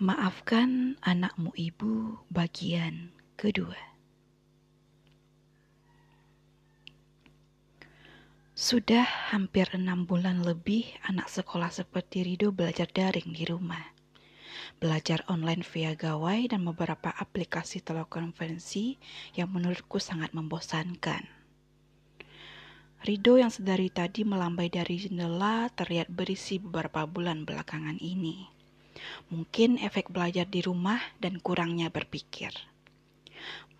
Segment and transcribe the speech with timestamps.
[0.00, 3.76] Maafkan anakmu ibu bagian kedua.
[8.56, 13.92] Sudah hampir enam bulan lebih anak sekolah seperti Rido belajar daring di rumah.
[14.80, 18.96] Belajar online via gawai dan beberapa aplikasi telekonferensi
[19.36, 21.28] yang menurutku sangat membosankan.
[23.04, 28.59] Rido yang sedari tadi melambai dari jendela terlihat berisi beberapa bulan belakangan ini.
[29.32, 32.52] Mungkin efek belajar di rumah dan kurangnya berpikir.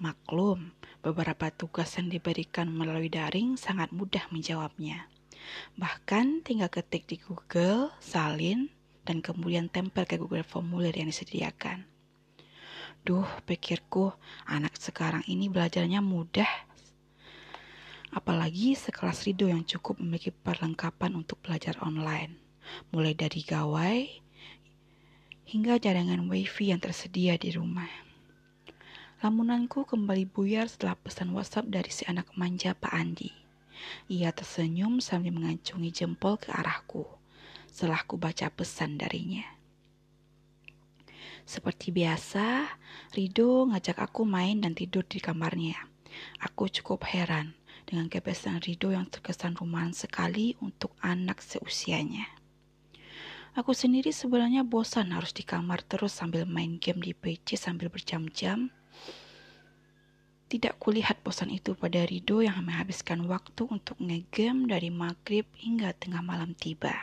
[0.01, 0.73] Maklum,
[1.05, 5.09] beberapa tugas yang diberikan melalui daring sangat mudah menjawabnya.
[5.77, 8.73] Bahkan tinggal ketik di Google, salin,
[9.05, 11.85] dan kemudian tempel ke Google formulir yang disediakan.
[13.01, 14.13] Duh, pikirku,
[14.45, 16.49] anak sekarang ini belajarnya mudah.
[18.13, 22.37] Apalagi sekelas Rido yang cukup memiliki perlengkapan untuk belajar online.
[22.93, 24.05] Mulai dari gawai,
[25.51, 27.91] hingga jaringan wifi yang tersedia di rumah.
[29.19, 33.35] Lamunanku kembali buyar setelah pesan WhatsApp dari si anak manja Pak Andi.
[34.15, 37.03] Ia tersenyum sambil mengacungi jempol ke arahku
[37.67, 39.43] setelah ku baca pesan darinya.
[41.43, 42.71] Seperti biasa,
[43.11, 45.75] Rido ngajak aku main dan tidur di kamarnya.
[46.47, 47.59] Aku cukup heran
[47.91, 52.40] dengan kebiasaan Rido yang terkesan rumahan sekali untuk anak seusianya.
[53.59, 58.71] Aku sendiri sebenarnya bosan harus di kamar terus sambil main game di PC sambil berjam-jam.
[60.47, 66.23] Tidak kulihat bosan itu pada Rido yang menghabiskan waktu untuk ngegame dari maghrib hingga tengah
[66.23, 66.95] malam tiba.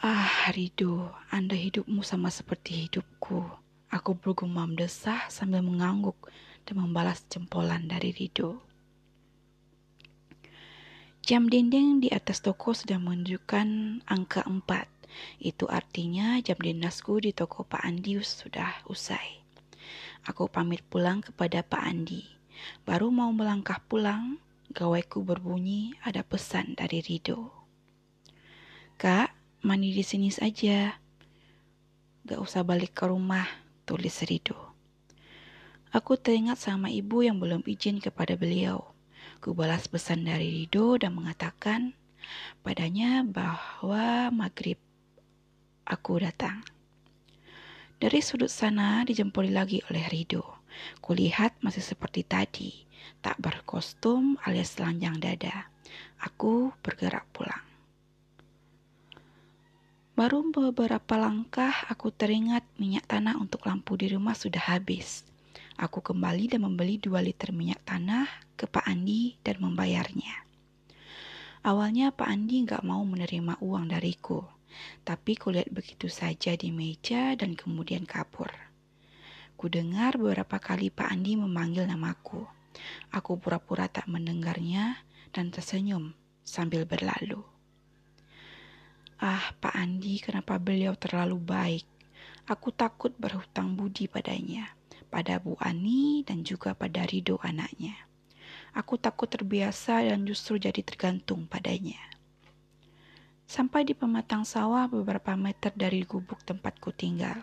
[0.00, 3.44] Ah, Rido, Anda hidupmu sama seperti hidupku.
[3.92, 6.32] Aku bergumam desah sambil mengangguk
[6.64, 8.60] dan membalas jempolan dari Rido.
[11.26, 14.62] Jam dinding di atas toko sudah menunjukkan angka 4.
[15.42, 19.42] Itu artinya jam dinasku di toko Pak Andi sudah usai.
[20.22, 22.22] Aku pamit pulang kepada Pak Andi.
[22.86, 24.38] Baru mau melangkah pulang,
[24.70, 27.50] gawaiku berbunyi ada pesan dari Rido.
[28.94, 29.34] Kak,
[29.66, 30.94] mandi di sini saja.
[32.22, 33.50] Gak usah balik ke rumah,
[33.82, 34.78] tulis Rido.
[35.90, 38.94] Aku teringat sama ibu yang belum izin kepada beliau.
[39.38, 41.92] Ku balas pesan dari Rido dan mengatakan
[42.64, 44.80] padanya bahwa maghrib
[45.86, 46.64] aku datang.
[47.96, 50.44] Dari sudut sana dijempoli lagi oleh Rido.
[51.00, 52.84] Kulihat masih seperti tadi,
[53.24, 55.72] tak berkostum alias telanjang dada.
[56.20, 57.64] Aku bergerak pulang.
[60.16, 65.28] Baru beberapa langkah aku teringat minyak tanah untuk lampu di rumah sudah habis.
[65.76, 68.24] Aku kembali dan membeli 2 liter minyak tanah
[68.56, 70.48] ke Pak Andi dan membayarnya.
[71.68, 74.40] Awalnya Pak Andi nggak mau menerima uang dariku,
[75.04, 78.48] tapi kulihat begitu saja di meja dan kemudian kabur.
[79.60, 82.40] Ku dengar beberapa kali Pak Andi memanggil namaku.
[83.12, 85.04] Aku pura-pura tak mendengarnya
[85.36, 87.44] dan tersenyum sambil berlalu.
[89.20, 91.84] Ah, Pak Andi, kenapa beliau terlalu baik?
[92.48, 94.75] Aku takut berhutang budi padanya
[95.16, 97.96] pada Bu Ani dan juga pada Rido anaknya.
[98.76, 101.96] Aku takut terbiasa dan justru jadi tergantung padanya.
[103.48, 107.40] Sampai di pematang sawah beberapa meter dari gubuk tempatku tinggal.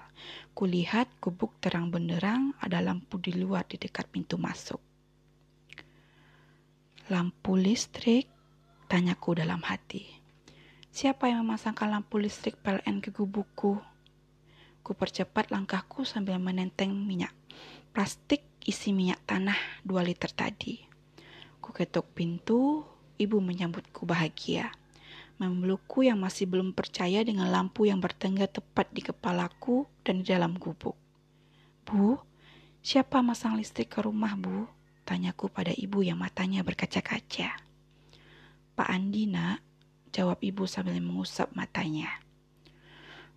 [0.53, 4.77] Kulihat gubuk terang benderang ada lampu di luar di dekat pintu masuk.
[7.09, 8.29] Lampu listrik?
[8.85, 10.05] Tanyaku dalam hati.
[10.93, 13.81] Siapa yang memasangkan lampu listrik PLN ke gubukku?
[14.83, 17.33] Ku percepat langkahku sambil menenteng minyak
[17.93, 20.81] plastik isi minyak tanah 2 liter tadi.
[21.61, 22.81] Ku ketuk pintu,
[23.21, 24.73] ibu menyambutku bahagia.
[25.37, 30.57] Memelukku yang masih belum percaya dengan lampu yang bertengger tepat di kepalaku dan di dalam
[30.57, 30.97] gubuk.
[31.85, 32.17] Bu,
[32.81, 34.65] siapa masang listrik ke rumah, Bu?
[35.05, 37.61] Tanyaku pada ibu yang matanya berkaca-kaca.
[38.73, 39.61] Pak Andi, nak,
[40.09, 42.09] jawab ibu sambil mengusap matanya.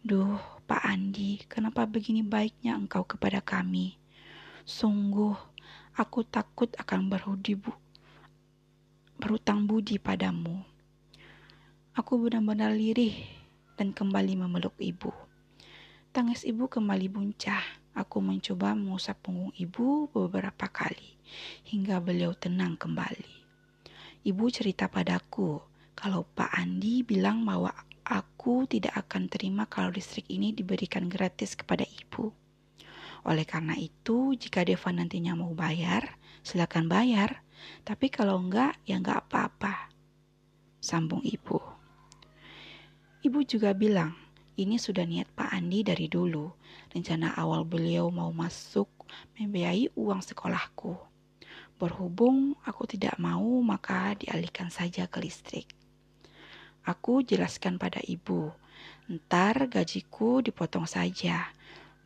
[0.01, 3.99] Duh, Pak Andi, kenapa begini baiknya engkau kepada kami?
[4.67, 5.39] Sungguh,
[5.95, 7.71] aku takut akan berhudi bu,
[9.15, 10.59] berutang budi padamu.
[11.95, 13.15] Aku benar-benar lirih
[13.79, 15.15] dan kembali memeluk ibu.
[16.11, 17.63] Tangis ibu kembali buncah.
[17.95, 21.15] Aku mencoba mengusap punggung ibu beberapa kali
[21.71, 23.47] hingga beliau tenang kembali.
[24.27, 25.63] Ibu cerita padaku
[25.95, 27.71] kalau Pak Andi bilang bahwa
[28.07, 32.31] Aku tidak akan terima kalau listrik ini diberikan gratis kepada ibu.
[33.25, 37.41] Oleh karena itu, jika Deva nantinya mau bayar, silakan bayar.
[37.87, 39.89] Tapi kalau enggak, ya enggak apa-apa.
[40.83, 41.57] Sambung ibu.
[43.25, 44.13] Ibu juga bilang,
[44.57, 46.49] Ini sudah niat Pak Andi dari dulu.
[46.89, 48.89] Rencana awal beliau mau masuk
[49.37, 50.97] membiayai uang sekolahku.
[51.77, 55.69] Berhubung aku tidak mau, maka dialihkan saja ke listrik.
[56.89, 58.49] Aku jelaskan pada ibu,
[59.11, 61.53] ntar gajiku dipotong saja.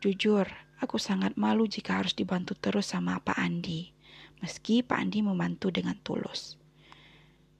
[0.03, 0.49] Jujur,
[0.81, 3.93] aku sangat malu jika harus dibantu terus sama Pak Andi,
[4.41, 6.57] meski Pak Andi membantu dengan tulus.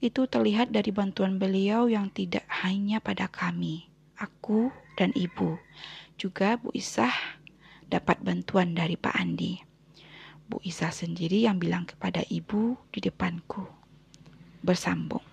[0.01, 3.85] Itu terlihat dari bantuan beliau yang tidak hanya pada kami,
[4.17, 5.61] aku dan ibu.
[6.17, 7.13] Juga Bu Isah
[7.85, 9.61] dapat bantuan dari Pak Andi.
[10.49, 13.63] Bu Isah sendiri yang bilang kepada ibu di depanku.
[14.65, 15.30] Bersambung.